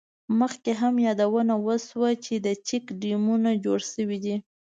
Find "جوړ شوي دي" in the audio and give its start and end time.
3.65-4.35